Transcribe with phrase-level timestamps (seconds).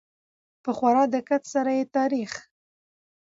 [0.63, 2.31] په خورا دقت سره يې تاريخ